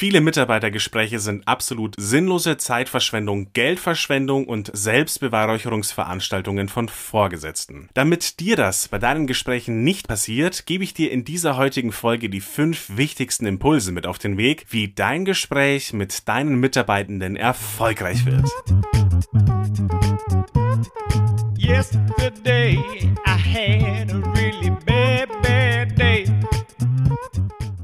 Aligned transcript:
Viele 0.00 0.22
Mitarbeitergespräche 0.22 1.18
sind 1.18 1.46
absolut 1.46 1.94
sinnlose 1.98 2.56
Zeitverschwendung, 2.56 3.52
Geldverschwendung 3.52 4.46
und 4.46 4.70
Selbstbeweihräucherungsveranstaltungen 4.72 6.70
von 6.70 6.88
Vorgesetzten. 6.88 7.90
Damit 7.92 8.40
dir 8.40 8.56
das 8.56 8.88
bei 8.88 8.98
deinen 8.98 9.26
Gesprächen 9.26 9.84
nicht 9.84 10.08
passiert, 10.08 10.64
gebe 10.64 10.84
ich 10.84 10.94
dir 10.94 11.10
in 11.10 11.26
dieser 11.26 11.58
heutigen 11.58 11.92
Folge 11.92 12.30
die 12.30 12.40
fünf 12.40 12.96
wichtigsten 12.96 13.44
Impulse 13.44 13.92
mit 13.92 14.06
auf 14.06 14.16
den 14.16 14.38
Weg, 14.38 14.64
wie 14.70 14.88
dein 14.88 15.26
Gespräch 15.26 15.92
mit 15.92 16.26
deinen 16.26 16.58
Mitarbeitenden 16.58 17.36
erfolgreich 17.36 18.24
wird. 18.24 18.48
Yesterday 21.58 22.82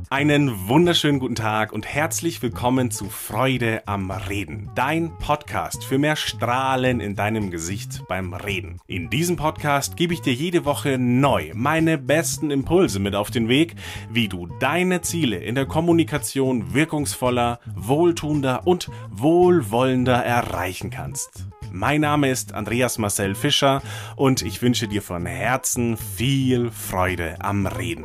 Einen 0.08 0.68
wunderschönen 0.68 1.18
guten 1.18 1.34
Tag 1.34 1.72
und 1.72 1.84
herzlich 1.84 2.40
willkommen 2.40 2.92
zu 2.92 3.06
Freude 3.06 3.82
am 3.86 4.12
Reden, 4.12 4.70
dein 4.76 5.10
Podcast 5.18 5.82
für 5.82 5.98
mehr 5.98 6.14
Strahlen 6.14 7.00
in 7.00 7.16
deinem 7.16 7.50
Gesicht 7.50 8.04
beim 8.06 8.32
Reden. 8.32 8.80
In 8.86 9.10
diesem 9.10 9.34
Podcast 9.34 9.96
gebe 9.96 10.14
ich 10.14 10.20
dir 10.20 10.32
jede 10.32 10.64
Woche 10.64 10.96
neu 10.96 11.50
meine 11.54 11.98
besten 11.98 12.52
Impulse 12.52 13.00
mit 13.00 13.16
auf 13.16 13.32
den 13.32 13.48
Weg, 13.48 13.74
wie 14.08 14.28
du 14.28 14.46
deine 14.60 15.00
Ziele 15.00 15.38
in 15.38 15.56
der 15.56 15.66
Kommunikation 15.66 16.72
wirkungsvoller, 16.72 17.58
wohltuender 17.74 18.64
und 18.64 18.88
wohlwollender 19.10 20.24
erreichen 20.24 20.90
kannst. 20.90 21.46
Mein 21.72 22.02
Name 22.02 22.30
ist 22.30 22.54
Andreas 22.54 22.98
Marcel 22.98 23.34
Fischer 23.34 23.82
und 24.14 24.42
ich 24.42 24.62
wünsche 24.62 24.86
dir 24.86 25.02
von 25.02 25.26
Herzen 25.26 25.96
viel 25.96 26.70
Freude 26.70 27.40
am 27.40 27.66
Reden. 27.66 28.04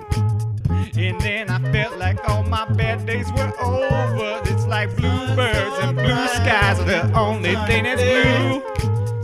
And 1.01 1.19
then 1.19 1.49
I 1.49 1.57
felt 1.71 1.97
like 1.97 2.19
all 2.29 2.43
my 2.43 2.63
bad 2.77 3.07
days 3.07 3.25
were 3.31 3.51
over. 3.59 4.39
It's 4.45 4.67
like 4.67 4.95
bluebirds 4.95 5.75
and 5.81 5.97
blue 5.97 6.27
skies 6.27 6.79
are 6.79 6.85
the 6.85 7.11
only 7.17 7.55
thing 7.65 7.85
that's 7.85 8.03
blue. 8.03 8.61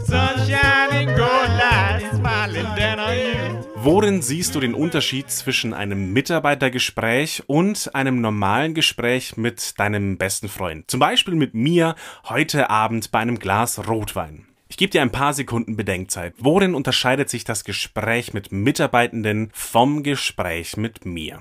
Sunshine 0.04 1.06
gold 1.16 1.52
lights 1.62 2.18
smiling 2.18 2.66
down 2.76 3.00
on 3.00 3.16
you. 3.16 3.64
Worin 3.76 4.24
siehst 4.24 4.56
du 4.56 4.60
den 4.60 4.74
Unterschied 4.74 5.30
zwischen 5.30 5.76
einem 5.76 6.14
Mitarbeitergespräch 6.14 7.44
und 7.46 7.94
einem 7.94 8.22
normalen 8.22 8.74
Gespräch 8.74 9.38
mit 9.38 9.80
deinem 9.80 10.18
besten 10.18 10.50
Freund? 10.50 10.90
Zum 10.90 11.00
Beispiel 11.00 11.36
mit 11.36 11.54
mir 11.54 11.96
heute 12.28 12.72
Abend 12.72 13.12
bei 13.12 13.20
einem 13.20 13.38
Glas 13.38 13.88
Rotwein. 13.88 14.48
Ich 14.68 14.78
gebe 14.78 14.90
dir 14.90 15.04
ein 15.04 15.12
paar 15.12 15.36
Sekunden 15.36 15.78
Bedenkzeit. 15.78 16.34
Worin 16.40 16.74
unterscheidet 16.74 17.30
sich 17.30 17.44
das 17.44 17.64
Gespräch 17.64 18.34
mit 18.34 18.52
Mitarbeitenden 18.52 19.52
vom 19.54 20.02
Gespräch 20.02 20.76
mit 20.76 21.06
mir? 21.06 21.40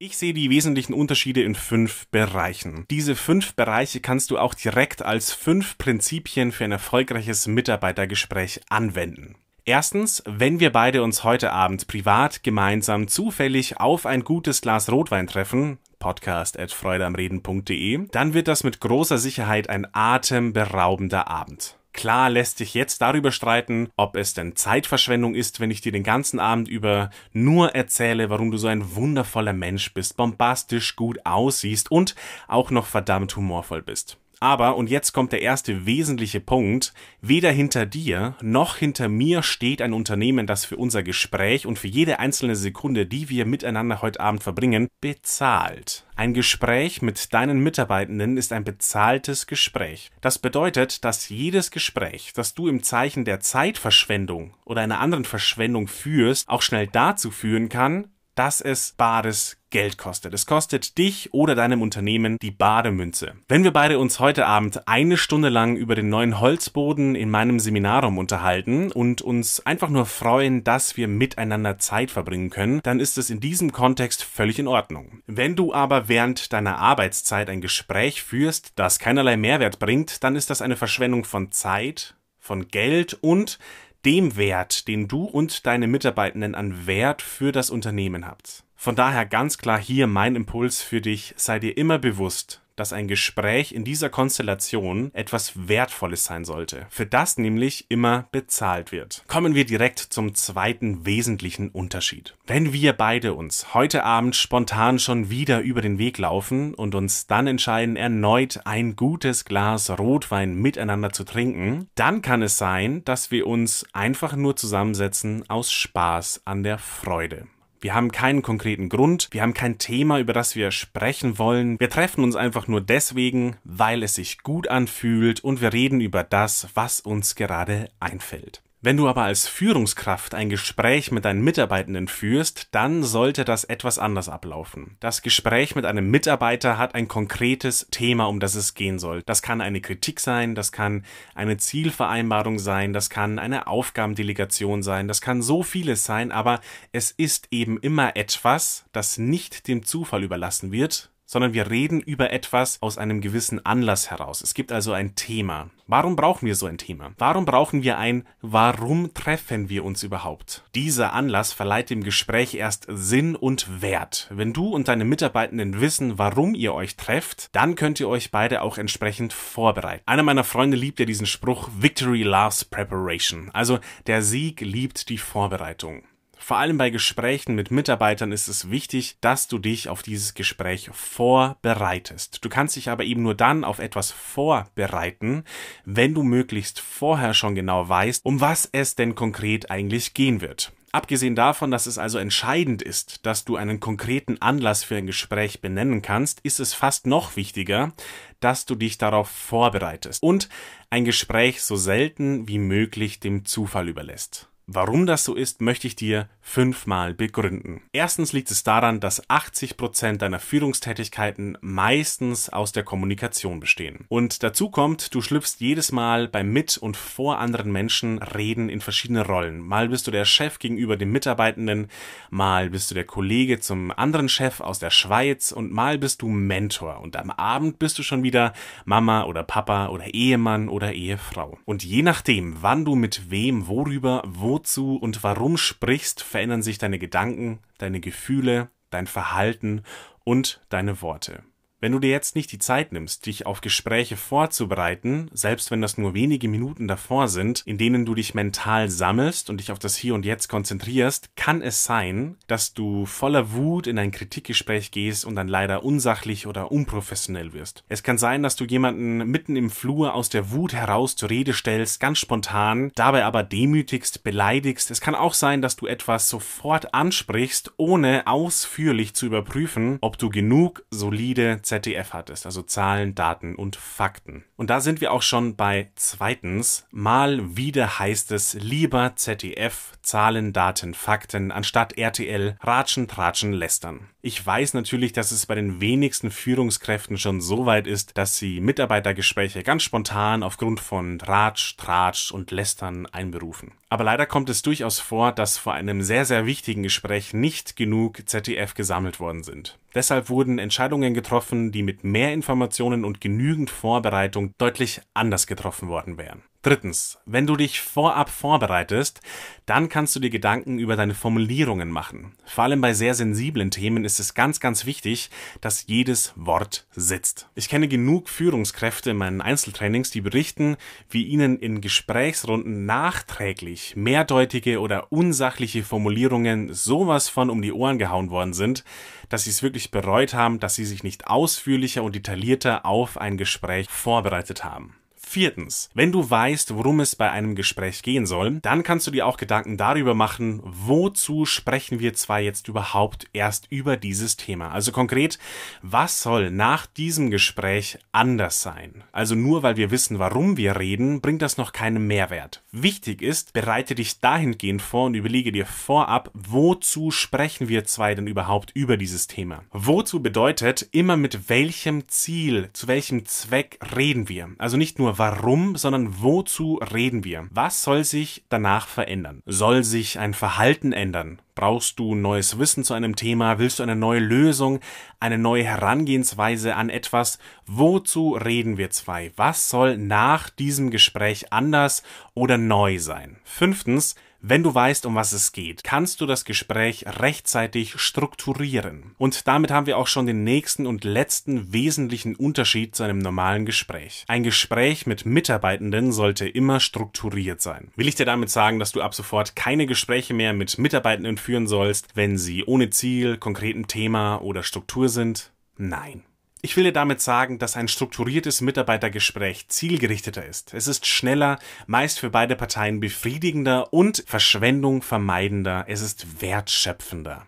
Ich 0.00 0.16
sehe 0.16 0.34
die 0.34 0.50
wesentlichen 0.50 0.92
Unterschiede 0.92 1.42
in 1.42 1.54
fünf 1.54 2.08
Bereichen. 2.08 2.84
Diese 2.90 3.14
fünf 3.14 3.54
Bereiche 3.54 4.00
kannst 4.00 4.32
du 4.32 4.38
auch 4.38 4.52
direkt 4.52 5.02
als 5.02 5.32
fünf 5.32 5.78
Prinzipien 5.78 6.50
für 6.50 6.64
ein 6.64 6.72
erfolgreiches 6.72 7.46
Mitarbeitergespräch 7.46 8.60
anwenden. 8.68 9.36
Erstens, 9.64 10.22
wenn 10.26 10.58
wir 10.58 10.72
beide 10.72 11.02
uns 11.04 11.22
heute 11.22 11.52
Abend 11.52 11.86
privat 11.86 12.42
gemeinsam 12.42 13.06
zufällig 13.06 13.78
auf 13.78 14.04
ein 14.04 14.24
gutes 14.24 14.60
Glas 14.60 14.90
Rotwein 14.90 15.28
treffen, 15.28 15.78
podcast 16.00 16.58
at 16.58 16.72
freudeamreden.de, 16.72 18.08
dann 18.10 18.34
wird 18.34 18.48
das 18.48 18.64
mit 18.64 18.80
großer 18.80 19.18
Sicherheit 19.18 19.70
ein 19.70 19.86
atemberaubender 19.92 21.28
Abend. 21.28 21.78
Klar 21.94 22.28
lässt 22.28 22.58
sich 22.58 22.74
jetzt 22.74 23.00
darüber 23.00 23.30
streiten, 23.30 23.88
ob 23.96 24.16
es 24.16 24.34
denn 24.34 24.56
Zeitverschwendung 24.56 25.34
ist, 25.36 25.60
wenn 25.60 25.70
ich 25.70 25.80
dir 25.80 25.92
den 25.92 26.02
ganzen 26.02 26.40
Abend 26.40 26.68
über 26.68 27.08
nur 27.32 27.74
erzähle, 27.74 28.28
warum 28.30 28.50
du 28.50 28.58
so 28.58 28.66
ein 28.66 28.96
wundervoller 28.96 29.52
Mensch 29.52 29.94
bist, 29.94 30.16
bombastisch 30.16 30.96
gut 30.96 31.24
aussiehst 31.24 31.92
und 31.92 32.16
auch 32.48 32.72
noch 32.72 32.86
verdammt 32.86 33.34
humorvoll 33.36 33.80
bist. 33.80 34.18
Aber, 34.44 34.76
und 34.76 34.90
jetzt 34.90 35.14
kommt 35.14 35.32
der 35.32 35.40
erste 35.40 35.86
wesentliche 35.86 36.38
Punkt, 36.38 36.92
weder 37.22 37.50
hinter 37.50 37.86
dir 37.86 38.36
noch 38.42 38.76
hinter 38.76 39.08
mir 39.08 39.42
steht 39.42 39.80
ein 39.80 39.94
Unternehmen, 39.94 40.46
das 40.46 40.66
für 40.66 40.76
unser 40.76 41.02
Gespräch 41.02 41.66
und 41.66 41.78
für 41.78 41.88
jede 41.88 42.18
einzelne 42.18 42.54
Sekunde, 42.54 43.06
die 43.06 43.30
wir 43.30 43.46
miteinander 43.46 44.02
heute 44.02 44.20
Abend 44.20 44.42
verbringen, 44.42 44.88
bezahlt. 45.00 46.04
Ein 46.14 46.34
Gespräch 46.34 47.00
mit 47.00 47.32
deinen 47.32 47.60
Mitarbeitenden 47.60 48.36
ist 48.36 48.52
ein 48.52 48.64
bezahltes 48.64 49.46
Gespräch. 49.46 50.10
Das 50.20 50.38
bedeutet, 50.38 51.06
dass 51.06 51.30
jedes 51.30 51.70
Gespräch, 51.70 52.32
das 52.34 52.52
du 52.52 52.68
im 52.68 52.82
Zeichen 52.82 53.24
der 53.24 53.40
Zeitverschwendung 53.40 54.52
oder 54.66 54.82
einer 54.82 55.00
anderen 55.00 55.24
Verschwendung 55.24 55.88
führst, 55.88 56.50
auch 56.50 56.60
schnell 56.60 56.86
dazu 56.86 57.30
führen 57.30 57.70
kann, 57.70 58.08
dass 58.34 58.60
es 58.60 58.94
bares 58.96 59.56
Geld 59.70 59.98
kostet. 59.98 60.32
Es 60.34 60.46
kostet 60.46 60.98
dich 60.98 61.34
oder 61.34 61.56
deinem 61.56 61.82
Unternehmen 61.82 62.38
die 62.40 62.52
Bademünze. 62.52 63.32
Wenn 63.48 63.64
wir 63.64 63.72
beide 63.72 63.98
uns 63.98 64.20
heute 64.20 64.46
Abend 64.46 64.86
eine 64.86 65.16
Stunde 65.16 65.48
lang 65.48 65.76
über 65.76 65.96
den 65.96 66.08
neuen 66.08 66.38
Holzboden 66.38 67.16
in 67.16 67.28
meinem 67.28 67.58
Seminarraum 67.58 68.16
unterhalten 68.16 68.92
und 68.92 69.20
uns 69.20 69.66
einfach 69.66 69.88
nur 69.88 70.06
freuen, 70.06 70.62
dass 70.62 70.96
wir 70.96 71.08
miteinander 71.08 71.78
Zeit 71.78 72.12
verbringen 72.12 72.50
können, 72.50 72.80
dann 72.84 73.00
ist 73.00 73.18
es 73.18 73.30
in 73.30 73.40
diesem 73.40 73.72
Kontext 73.72 74.22
völlig 74.22 74.60
in 74.60 74.68
Ordnung. 74.68 75.22
Wenn 75.26 75.56
du 75.56 75.74
aber 75.74 76.08
während 76.08 76.52
deiner 76.52 76.78
Arbeitszeit 76.78 77.50
ein 77.50 77.60
Gespräch 77.60 78.22
führst, 78.22 78.74
das 78.76 79.00
keinerlei 79.00 79.36
Mehrwert 79.36 79.80
bringt, 79.80 80.22
dann 80.22 80.36
ist 80.36 80.50
das 80.50 80.62
eine 80.62 80.76
Verschwendung 80.76 81.24
von 81.24 81.50
Zeit, 81.50 82.14
von 82.38 82.68
Geld 82.68 83.14
und 83.22 83.58
dem 84.04 84.36
Wert, 84.36 84.88
den 84.88 85.08
du 85.08 85.24
und 85.24 85.66
deine 85.66 85.86
Mitarbeitenden 85.86 86.54
an 86.54 86.86
Wert 86.86 87.22
für 87.22 87.52
das 87.52 87.70
Unternehmen 87.70 88.26
habt. 88.26 88.64
Von 88.74 88.96
daher 88.96 89.24
ganz 89.24 89.58
klar 89.58 89.78
hier 89.80 90.06
mein 90.06 90.36
Impuls 90.36 90.82
für 90.82 91.00
dich, 91.00 91.34
sei 91.36 91.58
dir 91.58 91.76
immer 91.76 91.98
bewusst, 91.98 92.60
dass 92.76 92.92
ein 92.92 93.08
Gespräch 93.08 93.72
in 93.72 93.84
dieser 93.84 94.10
Konstellation 94.10 95.10
etwas 95.14 95.68
Wertvolles 95.68 96.24
sein 96.24 96.44
sollte, 96.44 96.86
für 96.90 97.06
das 97.06 97.38
nämlich 97.38 97.86
immer 97.88 98.28
bezahlt 98.32 98.92
wird. 98.92 99.24
Kommen 99.28 99.54
wir 99.54 99.64
direkt 99.64 99.98
zum 99.98 100.34
zweiten 100.34 101.06
wesentlichen 101.06 101.68
Unterschied. 101.70 102.36
Wenn 102.46 102.72
wir 102.72 102.92
beide 102.92 103.34
uns 103.34 103.74
heute 103.74 104.04
Abend 104.04 104.36
spontan 104.36 104.98
schon 104.98 105.30
wieder 105.30 105.60
über 105.60 105.80
den 105.80 105.98
Weg 105.98 106.18
laufen 106.18 106.74
und 106.74 106.94
uns 106.94 107.26
dann 107.26 107.46
entscheiden, 107.46 107.96
erneut 107.96 108.60
ein 108.64 108.96
gutes 108.96 109.44
Glas 109.44 109.90
Rotwein 109.90 110.54
miteinander 110.54 111.10
zu 111.10 111.24
trinken, 111.24 111.88
dann 111.94 112.22
kann 112.22 112.42
es 112.42 112.58
sein, 112.58 113.04
dass 113.04 113.30
wir 113.30 113.46
uns 113.46 113.86
einfach 113.92 114.36
nur 114.36 114.56
zusammensetzen 114.56 115.48
aus 115.48 115.72
Spaß 115.72 116.42
an 116.44 116.62
der 116.62 116.78
Freude. 116.78 117.46
Wir 117.84 117.94
haben 117.94 118.12
keinen 118.12 118.40
konkreten 118.40 118.88
Grund, 118.88 119.28
wir 119.32 119.42
haben 119.42 119.52
kein 119.52 119.76
Thema, 119.76 120.18
über 120.18 120.32
das 120.32 120.56
wir 120.56 120.70
sprechen 120.70 121.36
wollen. 121.36 121.78
Wir 121.78 121.90
treffen 121.90 122.24
uns 122.24 122.34
einfach 122.34 122.66
nur 122.66 122.80
deswegen, 122.80 123.58
weil 123.62 124.02
es 124.02 124.14
sich 124.14 124.42
gut 124.42 124.68
anfühlt 124.68 125.44
und 125.44 125.60
wir 125.60 125.74
reden 125.74 126.00
über 126.00 126.24
das, 126.24 126.68
was 126.72 127.00
uns 127.00 127.34
gerade 127.34 127.90
einfällt. 128.00 128.62
Wenn 128.84 128.98
du 128.98 129.08
aber 129.08 129.22
als 129.22 129.48
Führungskraft 129.48 130.34
ein 130.34 130.50
Gespräch 130.50 131.10
mit 131.10 131.24
deinen 131.24 131.42
Mitarbeitenden 131.42 132.06
führst, 132.06 132.68
dann 132.72 133.02
sollte 133.02 133.46
das 133.46 133.64
etwas 133.64 133.98
anders 133.98 134.28
ablaufen. 134.28 134.98
Das 135.00 135.22
Gespräch 135.22 135.74
mit 135.74 135.86
einem 135.86 136.10
Mitarbeiter 136.10 136.76
hat 136.76 136.94
ein 136.94 137.08
konkretes 137.08 137.88
Thema, 137.90 138.26
um 138.26 138.40
das 138.40 138.54
es 138.54 138.74
gehen 138.74 138.98
soll. 138.98 139.22
Das 139.24 139.40
kann 139.40 139.62
eine 139.62 139.80
Kritik 139.80 140.20
sein, 140.20 140.54
das 140.54 140.70
kann 140.70 141.06
eine 141.34 141.56
Zielvereinbarung 141.56 142.58
sein, 142.58 142.92
das 142.92 143.08
kann 143.08 143.38
eine 143.38 143.68
Aufgabendelegation 143.68 144.82
sein, 144.82 145.08
das 145.08 145.22
kann 145.22 145.40
so 145.40 145.62
vieles 145.62 146.04
sein, 146.04 146.30
aber 146.30 146.60
es 146.92 147.10
ist 147.10 147.48
eben 147.52 147.78
immer 147.78 148.16
etwas, 148.16 148.84
das 148.92 149.16
nicht 149.16 149.66
dem 149.66 149.86
Zufall 149.86 150.24
überlassen 150.24 150.72
wird, 150.72 151.10
sondern 151.26 151.54
wir 151.54 151.70
reden 151.70 152.00
über 152.00 152.32
etwas 152.32 152.80
aus 152.82 152.98
einem 152.98 153.20
gewissen 153.20 153.64
Anlass 153.64 154.10
heraus. 154.10 154.42
Es 154.42 154.54
gibt 154.54 154.72
also 154.72 154.92
ein 154.92 155.14
Thema. 155.14 155.70
Warum 155.86 156.16
brauchen 156.16 156.46
wir 156.46 156.54
so 156.54 156.66
ein 156.66 156.78
Thema? 156.78 157.12
Warum 157.18 157.44
brauchen 157.44 157.82
wir 157.82 157.98
ein 157.98 158.26
Warum 158.40 159.12
treffen 159.12 159.68
wir 159.68 159.84
uns 159.84 160.02
überhaupt? 160.02 160.64
Dieser 160.74 161.12
Anlass 161.12 161.52
verleiht 161.52 161.90
dem 161.90 162.02
Gespräch 162.02 162.54
erst 162.54 162.86
Sinn 162.88 163.36
und 163.36 163.82
Wert. 163.82 164.28
Wenn 164.30 164.52
du 164.52 164.68
und 164.68 164.88
deine 164.88 165.04
Mitarbeitenden 165.04 165.80
wissen, 165.80 166.18
warum 166.18 166.54
ihr 166.54 166.72
euch 166.72 166.96
trefft, 166.96 167.48
dann 167.52 167.74
könnt 167.74 168.00
ihr 168.00 168.08
euch 168.08 168.30
beide 168.30 168.62
auch 168.62 168.78
entsprechend 168.78 169.32
vorbereiten. 169.32 170.02
Einer 170.06 170.22
meiner 170.22 170.44
Freunde 170.44 170.76
liebt 170.76 171.00
ja 171.00 171.06
diesen 171.06 171.26
Spruch 171.26 171.68
Victory 171.78 172.22
loves 172.22 172.64
preparation. 172.64 173.50
Also 173.52 173.78
der 174.06 174.22
Sieg 174.22 174.60
liebt 174.60 175.08
die 175.08 175.18
Vorbereitung. 175.18 176.04
Vor 176.46 176.58
allem 176.58 176.76
bei 176.76 176.90
Gesprächen 176.90 177.54
mit 177.54 177.70
Mitarbeitern 177.70 178.30
ist 178.30 178.48
es 178.48 178.68
wichtig, 178.70 179.16
dass 179.22 179.48
du 179.48 179.56
dich 179.56 179.88
auf 179.88 180.02
dieses 180.02 180.34
Gespräch 180.34 180.90
vorbereitest. 180.92 182.44
Du 182.44 182.50
kannst 182.50 182.76
dich 182.76 182.90
aber 182.90 183.04
eben 183.04 183.22
nur 183.22 183.34
dann 183.34 183.64
auf 183.64 183.78
etwas 183.78 184.10
vorbereiten, 184.10 185.44
wenn 185.86 186.12
du 186.12 186.22
möglichst 186.22 186.80
vorher 186.80 187.32
schon 187.32 187.54
genau 187.54 187.88
weißt, 187.88 188.26
um 188.26 188.42
was 188.42 188.68
es 188.70 188.94
denn 188.94 189.14
konkret 189.14 189.70
eigentlich 189.70 190.12
gehen 190.12 190.42
wird. 190.42 190.74
Abgesehen 190.92 191.34
davon, 191.34 191.70
dass 191.70 191.86
es 191.86 191.96
also 191.96 192.18
entscheidend 192.18 192.82
ist, 192.82 193.24
dass 193.24 193.46
du 193.46 193.56
einen 193.56 193.80
konkreten 193.80 194.42
Anlass 194.42 194.84
für 194.84 194.96
ein 194.96 195.06
Gespräch 195.06 195.62
benennen 195.62 196.02
kannst, 196.02 196.40
ist 196.42 196.60
es 196.60 196.74
fast 196.74 197.06
noch 197.06 197.36
wichtiger, 197.36 197.94
dass 198.40 198.66
du 198.66 198.74
dich 198.74 198.98
darauf 198.98 199.30
vorbereitest 199.30 200.22
und 200.22 200.50
ein 200.90 201.06
Gespräch 201.06 201.62
so 201.62 201.76
selten 201.76 202.48
wie 202.48 202.58
möglich 202.58 203.18
dem 203.18 203.46
Zufall 203.46 203.88
überlässt. 203.88 204.50
Warum 204.66 205.04
das 205.04 205.24
so 205.24 205.34
ist, 205.34 205.60
möchte 205.60 205.86
ich 205.86 205.94
dir 205.94 206.30
fünfmal 206.40 207.12
begründen. 207.12 207.82
Erstens 207.92 208.32
liegt 208.32 208.50
es 208.50 208.62
daran, 208.62 208.98
dass 208.98 209.28
80 209.28 209.76
Prozent 209.76 210.22
deiner 210.22 210.38
Führungstätigkeiten 210.38 211.58
meistens 211.60 212.48
aus 212.48 212.72
der 212.72 212.82
Kommunikation 212.82 213.60
bestehen. 213.60 214.06
Und 214.08 214.42
dazu 214.42 214.70
kommt, 214.70 215.14
du 215.14 215.20
schlüpfst 215.20 215.56
jedes 215.58 215.92
Mal 215.92 216.28
beim 216.28 216.50
Mit- 216.50 216.78
und 216.78 216.96
vor 216.96 217.38
anderen 217.40 217.72
Menschen 217.72 218.22
reden 218.22 218.70
in 218.70 218.80
verschiedene 218.80 219.26
Rollen. 219.26 219.60
Mal 219.60 219.90
bist 219.90 220.06
du 220.06 220.10
der 220.10 220.24
Chef 220.24 220.58
gegenüber 220.58 220.96
dem 220.96 221.12
Mitarbeitenden, 221.12 221.88
mal 222.30 222.70
bist 222.70 222.90
du 222.90 222.94
der 222.94 223.04
Kollege 223.04 223.60
zum 223.60 223.90
anderen 223.90 224.30
Chef 224.30 224.60
aus 224.60 224.78
der 224.78 224.90
Schweiz 224.90 225.52
und 225.52 225.72
mal 225.72 225.98
bist 225.98 226.22
du 226.22 226.28
Mentor. 226.28 227.00
Und 227.00 227.16
am 227.16 227.30
Abend 227.30 227.78
bist 227.78 227.98
du 227.98 228.02
schon 228.02 228.22
wieder 228.22 228.54
Mama 228.86 229.24
oder 229.24 229.42
Papa 229.42 229.88
oder 229.88 230.14
Ehemann 230.14 230.70
oder 230.70 230.94
Ehefrau. 230.94 231.58
Und 231.66 231.84
je 231.84 232.00
nachdem, 232.00 232.62
wann 232.62 232.86
du 232.86 232.94
mit 232.94 233.30
wem, 233.30 233.66
worüber, 233.66 234.22
wo 234.26 234.53
wozu 234.54 234.96
und 234.96 235.24
warum 235.24 235.56
sprichst, 235.56 236.22
verändern 236.22 236.62
sich 236.62 236.78
deine 236.78 237.00
Gedanken, 237.00 237.58
deine 237.78 237.98
Gefühle, 237.98 238.70
dein 238.90 239.08
Verhalten 239.08 239.82
und 240.22 240.60
deine 240.68 241.02
Worte. 241.02 241.42
Wenn 241.84 241.92
du 241.92 241.98
dir 241.98 242.12
jetzt 242.12 242.34
nicht 242.34 242.50
die 242.50 242.58
Zeit 242.58 242.92
nimmst, 242.92 243.26
dich 243.26 243.44
auf 243.44 243.60
Gespräche 243.60 244.16
vorzubereiten, 244.16 245.28
selbst 245.34 245.70
wenn 245.70 245.82
das 245.82 245.98
nur 245.98 246.14
wenige 246.14 246.48
Minuten 246.48 246.88
davor 246.88 247.28
sind, 247.28 247.62
in 247.66 247.76
denen 247.76 248.06
du 248.06 248.14
dich 248.14 248.32
mental 248.32 248.88
sammelst 248.88 249.50
und 249.50 249.58
dich 249.58 249.70
auf 249.70 249.78
das 249.78 249.94
Hier 249.94 250.14
und 250.14 250.24
Jetzt 250.24 250.48
konzentrierst, 250.48 251.36
kann 251.36 251.60
es 251.60 251.84
sein, 251.84 252.36
dass 252.46 252.72
du 252.72 253.04
voller 253.04 253.52
Wut 253.52 253.86
in 253.86 253.98
ein 253.98 254.12
Kritikgespräch 254.12 254.92
gehst 254.92 255.26
und 255.26 255.36
dann 255.36 255.46
leider 255.46 255.84
unsachlich 255.84 256.46
oder 256.46 256.72
unprofessionell 256.72 257.52
wirst. 257.52 257.84
Es 257.90 258.02
kann 258.02 258.16
sein, 258.16 258.42
dass 258.42 258.56
du 258.56 258.64
jemanden 258.64 259.18
mitten 259.30 259.54
im 259.54 259.68
Flur 259.68 260.14
aus 260.14 260.30
der 260.30 260.52
Wut 260.52 260.72
heraus 260.72 261.16
zur 261.16 261.28
Rede 261.28 261.52
stellst, 261.52 262.00
ganz 262.00 262.18
spontan, 262.18 262.92
dabei 262.94 263.26
aber 263.26 263.42
demütigst, 263.42 264.24
beleidigst. 264.24 264.90
Es 264.90 265.02
kann 265.02 265.14
auch 265.14 265.34
sein, 265.34 265.60
dass 265.60 265.76
du 265.76 265.86
etwas 265.86 266.30
sofort 266.30 266.94
ansprichst, 266.94 267.74
ohne 267.76 268.26
ausführlich 268.26 269.12
zu 269.12 269.26
überprüfen, 269.26 269.98
ob 270.00 270.16
du 270.16 270.30
genug 270.30 270.82
solide 270.90 271.60
ZDF 271.74 272.12
hattest, 272.12 272.46
also 272.46 272.62
Zahlen, 272.62 273.14
Daten 273.14 273.54
und 273.54 273.76
Fakten. 273.76 274.44
Und 274.56 274.70
da 274.70 274.80
sind 274.80 275.00
wir 275.00 275.12
auch 275.12 275.22
schon 275.22 275.56
bei 275.56 275.90
zweitens. 275.96 276.86
Mal 276.90 277.56
wieder 277.56 277.98
heißt 277.98 278.30
es 278.32 278.54
lieber 278.54 279.16
ZDF, 279.16 279.92
Zahlen, 280.02 280.52
Daten, 280.52 280.94
Fakten, 280.94 281.50
anstatt 281.50 281.98
RTL, 281.98 282.56
Ratschen, 282.60 283.08
Tratschen, 283.08 283.52
Lästern. 283.52 284.08
Ich 284.26 284.46
weiß 284.46 284.72
natürlich, 284.72 285.12
dass 285.12 285.32
es 285.32 285.44
bei 285.44 285.54
den 285.54 285.82
wenigsten 285.82 286.30
Führungskräften 286.30 287.18
schon 287.18 287.42
so 287.42 287.66
weit 287.66 287.86
ist, 287.86 288.16
dass 288.16 288.38
sie 288.38 288.58
Mitarbeitergespräche 288.62 289.62
ganz 289.62 289.82
spontan 289.82 290.42
aufgrund 290.42 290.80
von 290.80 291.20
Ratsch, 291.20 291.76
Tratsch 291.76 292.32
und 292.32 292.50
Lästern 292.50 293.04
einberufen. 293.04 293.72
Aber 293.90 294.02
leider 294.02 294.24
kommt 294.24 294.48
es 294.48 294.62
durchaus 294.62 294.98
vor, 294.98 295.32
dass 295.32 295.58
vor 295.58 295.74
einem 295.74 296.00
sehr, 296.00 296.24
sehr 296.24 296.46
wichtigen 296.46 296.84
Gespräch 296.84 297.34
nicht 297.34 297.76
genug 297.76 298.26
ZDF 298.26 298.72
gesammelt 298.72 299.20
worden 299.20 299.42
sind. 299.42 299.78
Deshalb 299.94 300.30
wurden 300.30 300.58
Entscheidungen 300.58 301.12
getroffen, 301.12 301.70
die 301.70 301.82
mit 301.82 302.02
mehr 302.02 302.32
Informationen 302.32 303.04
und 303.04 303.20
genügend 303.20 303.68
Vorbereitung 303.68 304.54
deutlich 304.56 305.02
anders 305.12 305.46
getroffen 305.46 305.88
worden 305.88 306.16
wären. 306.16 306.42
Drittens, 306.64 307.18
wenn 307.26 307.46
du 307.46 307.56
dich 307.56 307.82
vorab 307.82 308.30
vorbereitest, 308.30 309.20
dann 309.66 309.90
kannst 309.90 310.16
du 310.16 310.20
dir 310.20 310.30
Gedanken 310.30 310.78
über 310.78 310.96
deine 310.96 311.12
Formulierungen 311.12 311.90
machen. 311.90 312.32
Vor 312.46 312.64
allem 312.64 312.80
bei 312.80 312.94
sehr 312.94 313.12
sensiblen 313.14 313.70
Themen 313.70 314.06
ist 314.06 314.18
es 314.18 314.32
ganz, 314.32 314.60
ganz 314.60 314.86
wichtig, 314.86 315.28
dass 315.60 315.86
jedes 315.88 316.32
Wort 316.36 316.86
sitzt. 316.92 317.50
Ich 317.54 317.68
kenne 317.68 317.86
genug 317.86 318.30
Führungskräfte 318.30 319.10
in 319.10 319.18
meinen 319.18 319.42
Einzeltrainings, 319.42 320.10
die 320.10 320.22
berichten, 320.22 320.78
wie 321.10 321.24
ihnen 321.24 321.58
in 321.58 321.82
Gesprächsrunden 321.82 322.86
nachträglich 322.86 323.94
mehrdeutige 323.94 324.80
oder 324.80 325.12
unsachliche 325.12 325.82
Formulierungen 325.82 326.72
sowas 326.72 327.28
von 327.28 327.50
um 327.50 327.60
die 327.60 327.72
Ohren 327.72 327.98
gehauen 327.98 328.30
worden 328.30 328.54
sind, 328.54 328.84
dass 329.28 329.44
sie 329.44 329.50
es 329.50 329.62
wirklich 329.62 329.90
bereut 329.90 330.32
haben, 330.32 330.60
dass 330.60 330.76
sie 330.76 330.86
sich 330.86 331.02
nicht 331.02 331.26
ausführlicher 331.26 332.02
und 332.02 332.14
detaillierter 332.14 332.86
auf 332.86 333.18
ein 333.18 333.36
Gespräch 333.36 333.86
vorbereitet 333.90 334.64
haben. 334.64 334.96
Viertens, 335.24 335.88
wenn 335.94 336.12
du 336.12 336.30
weißt, 336.30 336.76
worum 336.76 337.00
es 337.00 337.16
bei 337.16 337.30
einem 337.30 337.54
Gespräch 337.56 338.02
gehen 338.02 338.26
soll, 338.26 338.60
dann 338.60 338.82
kannst 338.82 339.06
du 339.06 339.10
dir 339.10 339.26
auch 339.26 339.36
Gedanken 339.36 339.76
darüber 339.76 340.14
machen, 340.14 340.60
wozu 340.64 341.44
sprechen 341.44 341.98
wir 341.98 342.14
zwar 342.14 342.40
jetzt 342.40 342.68
überhaupt 342.68 343.26
erst 343.32 343.66
über 343.70 343.96
dieses 343.96 344.36
Thema. 344.36 344.70
Also 344.70 344.92
konkret, 344.92 345.38
was 345.82 346.22
soll 346.22 346.50
nach 346.50 346.86
diesem 346.86 347.30
Gespräch 347.30 347.98
anders 348.12 348.62
sein? 348.62 349.02
Also 349.10 349.34
nur 349.34 349.62
weil 349.62 349.76
wir 349.76 349.90
wissen, 349.90 350.18
warum 350.18 350.56
wir 350.56 350.78
reden, 350.78 351.20
bringt 351.20 351.42
das 351.42 351.56
noch 351.56 351.72
keinen 351.72 352.06
Mehrwert. 352.06 352.62
Wichtig 352.70 353.22
ist, 353.22 353.52
bereite 353.52 353.94
dich 353.94 354.20
dahingehend 354.20 354.82
vor 354.82 355.06
und 355.06 355.14
überlege 355.14 355.50
dir 355.50 355.66
vorab, 355.66 356.30
wozu 356.34 357.10
sprechen 357.10 357.68
wir 357.68 357.84
zwei 357.84 358.14
denn 358.14 358.26
überhaupt 358.26 358.70
über 358.74 358.96
dieses 358.96 359.26
Thema? 359.26 359.64
Wozu 359.72 360.22
bedeutet 360.22 360.88
immer 360.92 361.16
mit 361.16 361.48
welchem 361.48 362.08
Ziel, 362.08 362.70
zu 362.72 362.86
welchem 362.86 363.24
Zweck 363.24 363.78
reden 363.96 364.28
wir? 364.28 364.50
Also 364.58 364.76
nicht 364.76 364.98
nur 364.98 365.13
warum, 365.18 365.76
sondern 365.76 366.22
wozu 366.22 366.80
reden 366.92 367.24
wir? 367.24 367.46
Was 367.50 367.82
soll 367.82 368.04
sich 368.04 368.44
danach 368.48 368.86
verändern? 368.88 369.42
Soll 369.46 369.84
sich 369.84 370.18
ein 370.18 370.34
Verhalten 370.34 370.92
ändern? 370.92 371.40
Brauchst 371.54 371.98
du 371.98 372.14
neues 372.14 372.58
Wissen 372.58 372.82
zu 372.82 372.94
einem 372.94 373.14
Thema? 373.14 373.58
Willst 373.58 373.78
du 373.78 373.82
eine 373.84 373.96
neue 373.96 374.20
Lösung, 374.20 374.80
eine 375.20 375.38
neue 375.38 375.64
Herangehensweise 375.64 376.74
an 376.74 376.90
etwas? 376.90 377.38
Wozu 377.66 378.34
reden 378.34 378.76
wir 378.76 378.90
zwei? 378.90 379.32
Was 379.36 379.68
soll 379.68 379.96
nach 379.96 380.50
diesem 380.50 380.90
Gespräch 380.90 381.52
anders 381.52 382.02
oder 382.34 382.58
neu 382.58 382.98
sein? 382.98 383.36
Fünftens, 383.44 384.16
wenn 384.46 384.62
du 384.62 384.74
weißt, 384.74 385.06
um 385.06 385.14
was 385.14 385.32
es 385.32 385.52
geht, 385.52 385.84
kannst 385.84 386.20
du 386.20 386.26
das 386.26 386.44
Gespräch 386.44 387.06
rechtzeitig 387.06 387.98
strukturieren. 387.98 389.14
Und 389.16 389.48
damit 389.48 389.70
haben 389.70 389.86
wir 389.86 389.96
auch 389.96 390.06
schon 390.06 390.26
den 390.26 390.44
nächsten 390.44 390.86
und 390.86 391.02
letzten 391.02 391.72
wesentlichen 391.72 392.36
Unterschied 392.36 392.94
zu 392.94 393.04
einem 393.04 393.20
normalen 393.20 393.64
Gespräch. 393.64 394.26
Ein 394.28 394.42
Gespräch 394.42 395.06
mit 395.06 395.24
Mitarbeitenden 395.24 396.12
sollte 396.12 396.46
immer 396.46 396.78
strukturiert 396.78 397.62
sein. 397.62 397.90
Will 397.96 398.06
ich 398.06 398.16
dir 398.16 398.26
damit 398.26 398.50
sagen, 398.50 398.78
dass 398.78 398.92
du 398.92 399.00
ab 399.00 399.14
sofort 399.14 399.56
keine 399.56 399.86
Gespräche 399.86 400.34
mehr 400.34 400.52
mit 400.52 400.76
Mitarbeitenden 400.76 401.38
führen 401.38 401.66
sollst, 401.66 402.08
wenn 402.14 402.36
sie 402.36 402.64
ohne 402.64 402.90
Ziel, 402.90 403.38
konkreten 403.38 403.86
Thema 403.86 404.42
oder 404.42 404.62
Struktur 404.62 405.08
sind? 405.08 405.52
Nein. 405.78 406.22
Ich 406.64 406.78
will 406.78 406.84
dir 406.84 406.92
damit 406.92 407.20
sagen, 407.20 407.58
dass 407.58 407.76
ein 407.76 407.88
strukturiertes 407.88 408.62
Mitarbeitergespräch 408.62 409.68
zielgerichteter 409.68 410.46
ist. 410.46 410.72
Es 410.72 410.86
ist 410.86 411.04
schneller, 411.04 411.58
meist 411.86 412.18
für 412.18 412.30
beide 412.30 412.56
Parteien 412.56 413.00
befriedigender 413.00 413.92
und 413.92 414.24
Verschwendung 414.26 415.02
vermeidender. 415.02 415.84
Es 415.88 416.00
ist 416.00 416.40
wertschöpfender. 416.40 417.44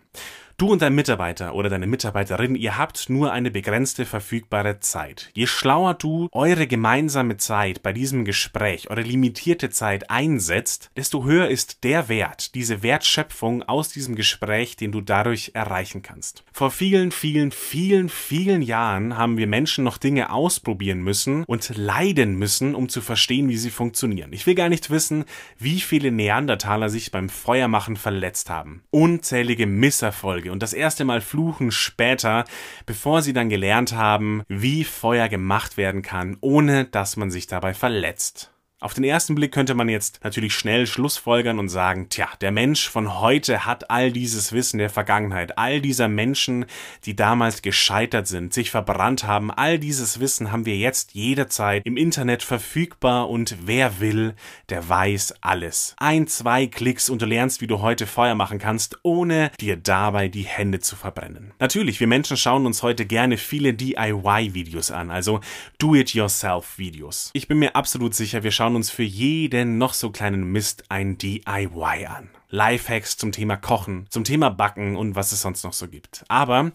Du 0.58 0.72
und 0.72 0.80
dein 0.80 0.94
Mitarbeiter 0.94 1.54
oder 1.54 1.68
deine 1.68 1.86
Mitarbeiterin, 1.86 2.54
ihr 2.54 2.78
habt 2.78 3.10
nur 3.10 3.30
eine 3.30 3.50
begrenzte 3.50 4.06
verfügbare 4.06 4.80
Zeit. 4.80 5.28
Je 5.34 5.46
schlauer 5.46 5.92
du 5.92 6.30
eure 6.32 6.66
gemeinsame 6.66 7.36
Zeit 7.36 7.82
bei 7.82 7.92
diesem 7.92 8.24
Gespräch, 8.24 8.88
eure 8.88 9.02
limitierte 9.02 9.68
Zeit 9.68 10.08
einsetzt, 10.08 10.90
desto 10.96 11.26
höher 11.26 11.48
ist 11.48 11.84
der 11.84 12.08
Wert, 12.08 12.54
diese 12.54 12.82
Wertschöpfung 12.82 13.64
aus 13.64 13.90
diesem 13.90 14.14
Gespräch, 14.14 14.76
den 14.76 14.92
du 14.92 15.02
dadurch 15.02 15.50
erreichen 15.52 16.00
kannst. 16.00 16.42
Vor 16.54 16.70
vielen, 16.70 17.12
vielen, 17.12 17.50
vielen, 17.50 18.08
vielen 18.08 18.62
Jahren 18.62 19.18
haben 19.18 19.36
wir 19.36 19.48
Menschen 19.48 19.84
noch 19.84 19.98
Dinge 19.98 20.32
ausprobieren 20.32 21.02
müssen 21.02 21.44
und 21.44 21.76
leiden 21.76 22.38
müssen, 22.38 22.74
um 22.74 22.88
zu 22.88 23.02
verstehen, 23.02 23.50
wie 23.50 23.58
sie 23.58 23.70
funktionieren. 23.70 24.32
Ich 24.32 24.46
will 24.46 24.54
gar 24.54 24.70
nicht 24.70 24.88
wissen, 24.88 25.26
wie 25.58 25.80
viele 25.80 26.10
Neandertaler 26.10 26.88
sich 26.88 27.10
beim 27.10 27.28
Feuermachen 27.28 27.96
verletzt 27.96 28.48
haben. 28.48 28.82
Unzählige 28.90 29.66
Misserfolge 29.66 30.45
Folge 30.46 30.52
und 30.52 30.62
das 30.62 30.72
erste 30.72 31.04
Mal 31.04 31.20
fluchen 31.20 31.70
später, 31.70 32.44
bevor 32.86 33.22
sie 33.22 33.32
dann 33.32 33.48
gelernt 33.48 33.92
haben, 33.92 34.42
wie 34.48 34.84
Feuer 34.84 35.28
gemacht 35.28 35.76
werden 35.76 36.02
kann, 36.02 36.36
ohne 36.40 36.84
dass 36.84 37.16
man 37.16 37.30
sich 37.30 37.46
dabei 37.46 37.74
verletzt. 37.74 38.55
Auf 38.78 38.92
den 38.92 39.04
ersten 39.04 39.34
Blick 39.34 39.52
könnte 39.52 39.72
man 39.72 39.88
jetzt 39.88 40.20
natürlich 40.22 40.52
schnell 40.52 40.86
Schlussfolgern 40.86 41.58
und 41.58 41.70
sagen, 41.70 42.10
tja, 42.10 42.28
der 42.42 42.52
Mensch 42.52 42.90
von 42.90 43.20
heute 43.20 43.64
hat 43.64 43.90
all 43.90 44.12
dieses 44.12 44.52
Wissen 44.52 44.76
der 44.76 44.90
Vergangenheit, 44.90 45.56
all 45.56 45.80
dieser 45.80 46.08
Menschen, 46.08 46.66
die 47.06 47.16
damals 47.16 47.62
gescheitert 47.62 48.26
sind, 48.26 48.52
sich 48.52 48.70
verbrannt 48.70 49.24
haben, 49.24 49.50
all 49.50 49.78
dieses 49.78 50.20
Wissen 50.20 50.52
haben 50.52 50.66
wir 50.66 50.76
jetzt 50.76 51.14
jederzeit 51.14 51.86
im 51.86 51.96
Internet 51.96 52.42
verfügbar 52.42 53.30
und 53.30 53.56
wer 53.62 53.98
will, 54.00 54.34
der 54.68 54.86
weiß 54.86 55.36
alles. 55.40 55.96
Ein, 55.96 56.26
zwei 56.26 56.66
Klicks 56.66 57.08
und 57.08 57.22
du 57.22 57.26
lernst, 57.26 57.62
wie 57.62 57.66
du 57.68 57.80
heute 57.80 58.06
Feuer 58.06 58.34
machen 58.34 58.58
kannst, 58.58 58.98
ohne 59.02 59.52
dir 59.58 59.78
dabei 59.78 60.28
die 60.28 60.42
Hände 60.42 60.80
zu 60.80 60.96
verbrennen. 60.96 61.54
Natürlich, 61.58 61.98
wir 61.98 62.08
Menschen 62.08 62.36
schauen 62.36 62.66
uns 62.66 62.82
heute 62.82 63.06
gerne 63.06 63.38
viele 63.38 63.72
DIY-Videos 63.72 64.90
an, 64.90 65.10
also 65.10 65.40
Do-it-yourself-Videos. 65.78 67.30
Ich 67.32 67.48
bin 67.48 67.58
mir 67.58 67.74
absolut 67.74 68.14
sicher, 68.14 68.42
wir 68.42 68.50
schauen 68.50 68.65
schauen 68.66 68.74
uns 68.74 68.90
für 68.90 69.04
jeden 69.04 69.78
noch 69.78 69.94
so 69.94 70.10
kleinen 70.10 70.50
Mist 70.50 70.86
ein 70.88 71.18
DIY 71.18 72.06
an. 72.08 72.30
Lifehacks 72.50 73.16
zum 73.16 73.30
Thema 73.30 73.56
Kochen, 73.56 74.06
zum 74.10 74.24
Thema 74.24 74.48
Backen 74.50 74.96
und 74.96 75.14
was 75.14 75.30
es 75.30 75.40
sonst 75.40 75.62
noch 75.62 75.72
so 75.72 75.86
gibt. 75.86 76.24
Aber 76.26 76.72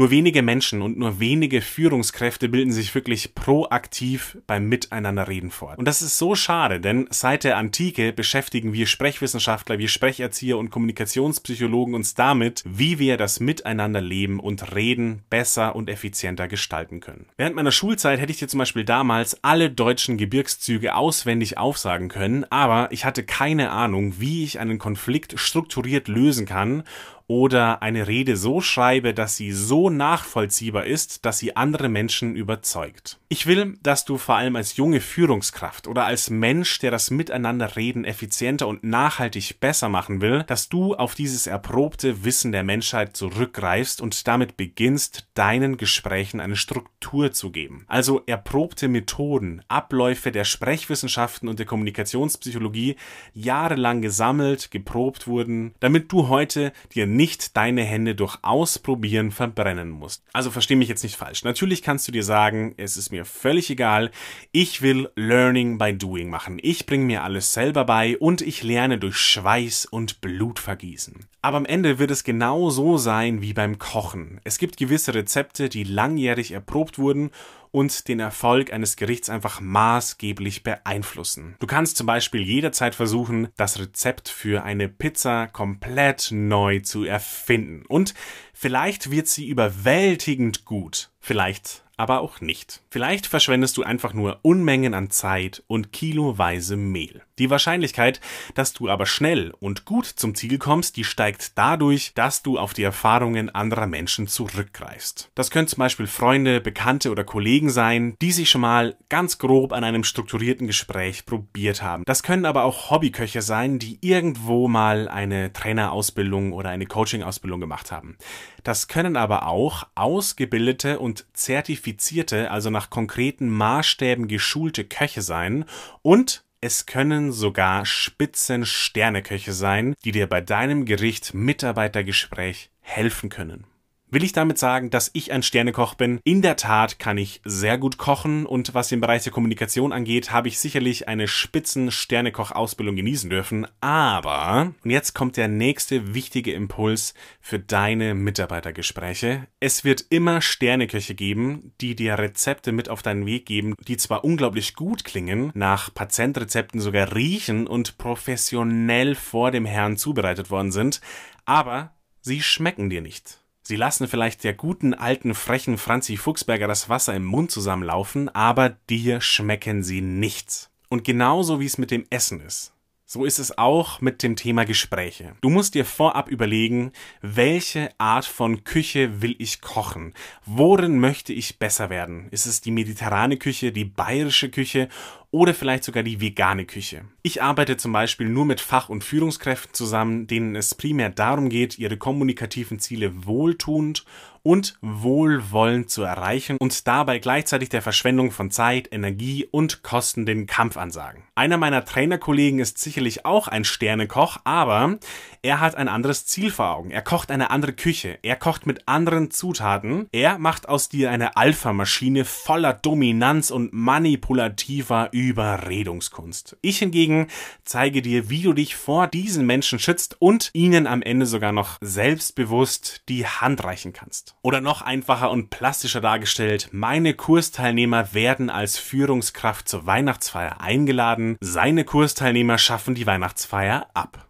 nur 0.00 0.10
wenige 0.10 0.40
Menschen 0.40 0.80
und 0.80 0.96
nur 0.96 1.20
wenige 1.20 1.60
Führungskräfte 1.60 2.48
bilden 2.48 2.72
sich 2.72 2.94
wirklich 2.94 3.34
proaktiv 3.34 4.38
beim 4.46 4.66
Miteinanderreden 4.66 5.50
fort. 5.50 5.78
Und 5.78 5.84
das 5.84 6.00
ist 6.00 6.16
so 6.16 6.34
schade, 6.34 6.80
denn 6.80 7.06
seit 7.10 7.44
der 7.44 7.58
Antike 7.58 8.14
beschäftigen 8.14 8.72
wir 8.72 8.86
Sprechwissenschaftler, 8.86 9.78
wir 9.78 9.88
Sprecherzieher 9.88 10.56
und 10.56 10.70
Kommunikationspsychologen 10.70 11.94
uns 11.94 12.14
damit, 12.14 12.62
wie 12.64 12.98
wir 12.98 13.18
das 13.18 13.40
Miteinanderleben 13.40 14.40
und 14.40 14.74
Reden 14.74 15.20
besser 15.28 15.76
und 15.76 15.90
effizienter 15.90 16.48
gestalten 16.48 17.00
können. 17.00 17.26
Während 17.36 17.56
meiner 17.56 17.70
Schulzeit 17.70 18.20
hätte 18.20 18.32
ich 18.32 18.38
dir 18.38 18.48
zum 18.48 18.56
Beispiel 18.56 18.84
damals 18.84 19.44
alle 19.44 19.68
deutschen 19.68 20.16
Gebirgszüge 20.16 20.94
auswendig 20.94 21.58
aufsagen 21.58 22.08
können, 22.08 22.46
aber 22.48 22.90
ich 22.90 23.04
hatte 23.04 23.22
keine 23.22 23.70
Ahnung, 23.70 24.14
wie 24.18 24.44
ich 24.44 24.60
einen 24.60 24.78
Konflikt 24.78 25.38
strukturiert 25.38 26.08
lösen 26.08 26.46
kann 26.46 26.84
oder 27.30 27.80
eine 27.80 28.08
Rede 28.08 28.36
so 28.36 28.60
schreibe, 28.60 29.14
dass 29.14 29.36
sie 29.36 29.52
so 29.52 29.88
nachvollziehbar 29.88 30.86
ist, 30.86 31.24
dass 31.24 31.38
sie 31.38 31.54
andere 31.54 31.88
Menschen 31.88 32.34
überzeugt. 32.34 33.19
Ich 33.32 33.46
will, 33.46 33.78
dass 33.80 34.04
du 34.04 34.18
vor 34.18 34.34
allem 34.34 34.56
als 34.56 34.76
junge 34.76 35.00
Führungskraft 35.00 35.86
oder 35.86 36.04
als 36.04 36.30
Mensch, 36.30 36.80
der 36.80 36.90
das 36.90 37.12
Miteinanderreden 37.12 38.04
effizienter 38.04 38.66
und 38.66 38.82
nachhaltig 38.82 39.60
besser 39.60 39.88
machen 39.88 40.20
will, 40.20 40.42
dass 40.48 40.68
du 40.68 40.96
auf 40.96 41.14
dieses 41.14 41.46
erprobte 41.46 42.24
Wissen 42.24 42.50
der 42.50 42.64
Menschheit 42.64 43.16
zurückgreifst 43.16 44.00
und 44.00 44.26
damit 44.26 44.56
beginnst, 44.56 45.28
deinen 45.34 45.76
Gesprächen 45.76 46.40
eine 46.40 46.56
Struktur 46.56 47.30
zu 47.30 47.52
geben. 47.52 47.84
Also 47.86 48.20
erprobte 48.26 48.88
Methoden, 48.88 49.62
Abläufe 49.68 50.32
der 50.32 50.44
Sprechwissenschaften 50.44 51.48
und 51.48 51.60
der 51.60 51.66
Kommunikationspsychologie 51.66 52.96
jahrelang 53.32 54.02
gesammelt, 54.02 54.72
geprobt 54.72 55.28
wurden, 55.28 55.72
damit 55.78 56.10
du 56.10 56.26
heute 56.26 56.72
dir 56.96 57.06
nicht 57.06 57.56
deine 57.56 57.84
Hände 57.84 58.16
durch 58.16 58.38
Ausprobieren 58.42 59.30
verbrennen 59.30 59.90
musst. 59.90 60.24
Also 60.32 60.50
versteh 60.50 60.74
mich 60.74 60.88
jetzt 60.88 61.04
nicht 61.04 61.14
falsch. 61.14 61.44
Natürlich 61.44 61.82
kannst 61.82 62.08
du 62.08 62.12
dir 62.12 62.24
sagen, 62.24 62.74
es 62.76 62.96
ist 62.96 63.12
mir 63.12 63.19
völlig 63.24 63.70
egal, 63.70 64.10
ich 64.52 64.82
will 64.82 65.10
Learning 65.16 65.78
by 65.78 65.96
Doing 65.96 66.30
machen. 66.30 66.58
Ich 66.62 66.86
bringe 66.86 67.04
mir 67.04 67.22
alles 67.24 67.52
selber 67.52 67.84
bei 67.84 68.18
und 68.18 68.42
ich 68.42 68.62
lerne 68.62 68.98
durch 68.98 69.16
Schweiß 69.16 69.86
und 69.86 70.20
Blutvergießen. 70.20 71.26
Aber 71.42 71.56
am 71.56 71.66
Ende 71.66 71.98
wird 71.98 72.10
es 72.10 72.24
genau 72.24 72.70
so 72.70 72.98
sein 72.98 73.40
wie 73.40 73.52
beim 73.52 73.78
Kochen. 73.78 74.40
Es 74.44 74.58
gibt 74.58 74.76
gewisse 74.76 75.14
Rezepte, 75.14 75.68
die 75.68 75.84
langjährig 75.84 76.52
erprobt 76.52 76.98
wurden 76.98 77.30
und 77.72 78.08
den 78.08 78.20
Erfolg 78.20 78.72
eines 78.72 78.96
Gerichts 78.96 79.30
einfach 79.30 79.60
maßgeblich 79.60 80.62
beeinflussen. 80.62 81.56
Du 81.60 81.66
kannst 81.66 81.96
zum 81.96 82.06
Beispiel 82.06 82.42
jederzeit 82.42 82.94
versuchen, 82.94 83.48
das 83.56 83.78
Rezept 83.78 84.28
für 84.28 84.64
eine 84.64 84.88
Pizza 84.88 85.46
komplett 85.46 86.30
neu 86.32 86.80
zu 86.80 87.04
erfinden. 87.04 87.84
Und 87.86 88.14
vielleicht 88.60 89.10
wird 89.10 89.26
sie 89.26 89.48
überwältigend 89.48 90.66
gut. 90.66 91.08
Vielleicht 91.18 91.82
aber 92.00 92.20
auch 92.22 92.40
nicht. 92.40 92.80
Vielleicht 92.88 93.26
verschwendest 93.26 93.76
du 93.76 93.82
einfach 93.82 94.14
nur 94.14 94.38
Unmengen 94.40 94.94
an 94.94 95.10
Zeit 95.10 95.62
und 95.66 95.92
kiloweise 95.92 96.76
Mehl. 96.76 97.20
Die 97.38 97.50
Wahrscheinlichkeit, 97.50 98.20
dass 98.54 98.72
du 98.72 98.88
aber 98.88 99.04
schnell 99.04 99.52
und 99.60 99.84
gut 99.84 100.06
zum 100.06 100.34
Ziel 100.34 100.56
kommst, 100.56 100.96
die 100.96 101.04
steigt 101.04 101.58
dadurch, 101.58 102.12
dass 102.14 102.42
du 102.42 102.58
auf 102.58 102.72
die 102.72 102.84
Erfahrungen 102.84 103.50
anderer 103.50 103.86
Menschen 103.86 104.28
zurückgreifst. 104.28 105.30
Das 105.34 105.50
können 105.50 105.68
zum 105.68 105.78
Beispiel 105.78 106.06
Freunde, 106.06 106.62
Bekannte 106.62 107.10
oder 107.10 107.22
Kollegen 107.22 107.68
sein, 107.68 108.16
die 108.22 108.32
sich 108.32 108.48
schon 108.48 108.62
mal 108.62 108.96
ganz 109.10 109.36
grob 109.36 109.72
an 109.72 109.84
einem 109.84 110.04
strukturierten 110.04 110.66
Gespräch 110.66 111.26
probiert 111.26 111.82
haben. 111.82 112.04
Das 112.06 112.22
können 112.22 112.46
aber 112.46 112.64
auch 112.64 112.90
Hobbyköche 112.90 113.42
sein, 113.42 113.78
die 113.78 113.98
irgendwo 114.00 114.68
mal 114.68 115.06
eine 115.08 115.52
Trainerausbildung 115.52 116.54
oder 116.54 116.70
eine 116.70 116.86
Coaching-Ausbildung 116.86 117.60
gemacht 117.60 117.92
haben. 117.92 118.16
Das 118.64 118.88
können 118.88 119.16
aber 119.16 119.46
auch 119.46 119.86
ausgebildete 119.94 120.98
und 120.98 121.26
zertifizierte, 121.32 122.50
also 122.50 122.70
nach 122.70 122.90
konkreten 122.90 123.48
Maßstäben 123.48 124.28
geschulte 124.28 124.84
Köche 124.84 125.22
sein 125.22 125.64
und 126.02 126.44
es 126.62 126.84
können 126.84 127.32
sogar 127.32 127.86
Spitzen-Sterneköche 127.86 129.52
sein, 129.52 129.94
die 130.04 130.12
dir 130.12 130.26
bei 130.26 130.42
deinem 130.42 130.84
Gericht 130.84 131.32
Mitarbeitergespräch 131.32 132.70
helfen 132.80 133.30
können. 133.30 133.64
Will 134.12 134.24
ich 134.24 134.32
damit 134.32 134.58
sagen, 134.58 134.90
dass 134.90 135.10
ich 135.12 135.30
ein 135.30 135.44
Sternekoch 135.44 135.94
bin? 135.94 136.18
In 136.24 136.42
der 136.42 136.56
Tat 136.56 136.98
kann 136.98 137.16
ich 137.16 137.40
sehr 137.44 137.78
gut 137.78 137.96
kochen 137.96 138.44
und 138.44 138.74
was 138.74 138.88
den 138.88 139.00
Bereich 139.00 139.22
der 139.22 139.32
Kommunikation 139.32 139.92
angeht, 139.92 140.32
habe 140.32 140.48
ich 140.48 140.58
sicherlich 140.58 141.06
eine 141.06 141.28
spitzen 141.28 141.92
Sternekoch-Ausbildung 141.92 142.96
genießen 142.96 143.30
dürfen. 143.30 143.68
Aber, 143.80 144.72
und 144.82 144.90
jetzt 144.90 145.14
kommt 145.14 145.36
der 145.36 145.46
nächste 145.46 146.12
wichtige 146.12 146.52
Impuls 146.52 147.14
für 147.40 147.60
deine 147.60 148.14
Mitarbeitergespräche. 148.14 149.46
Es 149.60 149.84
wird 149.84 150.04
immer 150.10 150.40
Sterneköche 150.40 151.14
geben, 151.14 151.72
die 151.80 151.94
dir 151.94 152.18
Rezepte 152.18 152.72
mit 152.72 152.88
auf 152.88 153.02
deinen 153.02 153.26
Weg 153.26 153.46
geben, 153.46 153.76
die 153.86 153.96
zwar 153.96 154.24
unglaublich 154.24 154.74
gut 154.74 155.04
klingen, 155.04 155.52
nach 155.54 155.94
Patientrezepten 155.94 156.80
sogar 156.80 157.14
riechen 157.14 157.68
und 157.68 157.96
professionell 157.96 159.14
vor 159.14 159.52
dem 159.52 159.66
Herrn 159.66 159.96
zubereitet 159.96 160.50
worden 160.50 160.72
sind, 160.72 161.00
aber 161.44 161.94
sie 162.22 162.42
schmecken 162.42 162.90
dir 162.90 163.02
nicht. 163.02 163.39
Sie 163.70 163.76
lassen 163.76 164.08
vielleicht 164.08 164.42
der 164.42 164.52
guten 164.52 164.94
alten 164.94 165.32
frechen 165.32 165.78
Franzi 165.78 166.16
Fuchsberger 166.16 166.66
das 166.66 166.88
Wasser 166.88 167.14
im 167.14 167.24
Mund 167.24 167.52
zusammenlaufen, 167.52 168.28
aber 168.28 168.70
dir 168.70 169.20
schmecken 169.20 169.84
sie 169.84 170.00
nichts. 170.00 170.70
Und 170.88 171.04
genauso 171.04 171.60
wie 171.60 171.66
es 171.66 171.78
mit 171.78 171.92
dem 171.92 172.04
Essen 172.10 172.40
ist. 172.40 172.72
So 173.06 173.24
ist 173.24 173.38
es 173.38 173.58
auch 173.58 174.00
mit 174.00 174.24
dem 174.24 174.34
Thema 174.34 174.64
Gespräche. 174.64 175.36
Du 175.40 175.50
musst 175.50 175.76
dir 175.76 175.84
vorab 175.84 176.28
überlegen, 176.28 176.90
welche 177.22 177.90
Art 177.98 178.24
von 178.24 178.64
Küche 178.64 179.22
will 179.22 179.36
ich 179.38 179.60
kochen? 179.60 180.14
Worin 180.46 180.98
möchte 180.98 181.32
ich 181.32 181.60
besser 181.60 181.90
werden? 181.90 182.26
Ist 182.32 182.46
es 182.46 182.60
die 182.60 182.72
mediterrane 182.72 183.36
Küche, 183.36 183.70
die 183.70 183.84
bayerische 183.84 184.50
Küche 184.50 184.88
oder 185.30 185.54
vielleicht 185.54 185.84
sogar 185.84 186.02
die 186.02 186.20
vegane 186.20 186.64
Küche. 186.64 187.04
Ich 187.22 187.42
arbeite 187.42 187.76
zum 187.76 187.92
Beispiel 187.92 188.28
nur 188.28 188.44
mit 188.44 188.60
Fach- 188.60 188.88
und 188.88 189.04
Führungskräften 189.04 189.74
zusammen, 189.74 190.26
denen 190.26 190.56
es 190.56 190.74
primär 190.74 191.10
darum 191.10 191.48
geht, 191.48 191.78
ihre 191.78 191.96
kommunikativen 191.96 192.78
Ziele 192.78 193.26
wohltuend 193.26 194.04
und 194.42 194.78
wohlwollend 194.80 195.90
zu 195.90 196.02
erreichen 196.02 196.56
und 196.58 196.86
dabei 196.86 197.18
gleichzeitig 197.18 197.68
der 197.68 197.82
Verschwendung 197.82 198.30
von 198.30 198.50
Zeit, 198.50 198.88
Energie 198.90 199.46
und 199.50 199.82
Kosten 199.82 200.24
den 200.24 200.46
Kampf 200.46 200.76
ansagen. 200.76 201.24
Einer 201.34 201.58
meiner 201.58 201.84
Trainerkollegen 201.84 202.58
ist 202.58 202.78
sicherlich 202.78 203.26
auch 203.26 203.48
ein 203.48 203.64
Sternekoch, 203.64 204.38
aber 204.44 204.98
er 205.42 205.60
hat 205.60 205.74
ein 205.74 205.88
anderes 205.88 206.26
Ziel 206.26 206.50
vor 206.50 206.70
Augen. 206.70 206.90
Er 206.90 207.02
kocht 207.02 207.30
eine 207.30 207.50
andere 207.50 207.72
Küche. 207.72 208.18
Er 208.22 208.36
kocht 208.36 208.66
mit 208.66 208.88
anderen 208.88 209.30
Zutaten. 209.30 210.06
Er 210.12 210.38
macht 210.38 210.68
aus 210.68 210.88
dir 210.88 211.10
eine 211.10 211.36
Alpha-Maschine 211.36 212.24
voller 212.24 212.72
Dominanz 212.72 213.50
und 213.50 213.72
manipulativer 213.72 215.12
Überredungskunst. 215.20 216.56
Ich 216.62 216.78
hingegen 216.78 217.28
zeige 217.64 218.00
dir, 218.00 218.30
wie 218.30 218.42
du 218.42 218.52
dich 218.52 218.74
vor 218.74 219.06
diesen 219.06 219.44
Menschen 219.44 219.78
schützt 219.78 220.16
und 220.18 220.50
ihnen 220.54 220.86
am 220.86 221.02
Ende 221.02 221.26
sogar 221.26 221.52
noch 221.52 221.76
selbstbewusst 221.80 223.02
die 223.08 223.26
Hand 223.26 223.62
reichen 223.62 223.92
kannst. 223.92 224.34
Oder 224.42 224.60
noch 224.60 224.82
einfacher 224.82 225.30
und 225.30 225.50
plastischer 225.50 226.00
dargestellt, 226.00 226.68
meine 226.72 227.14
Kursteilnehmer 227.14 228.14
werden 228.14 228.48
als 228.48 228.78
Führungskraft 228.78 229.68
zur 229.68 229.86
Weihnachtsfeier 229.86 230.60
eingeladen, 230.60 231.36
seine 231.40 231.84
Kursteilnehmer 231.84 232.58
schaffen 232.58 232.94
die 232.94 233.06
Weihnachtsfeier 233.06 233.88
ab. 233.92 234.26